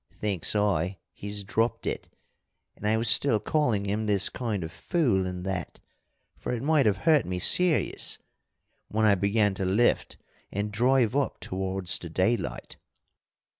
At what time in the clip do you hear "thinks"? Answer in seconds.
0.13-0.55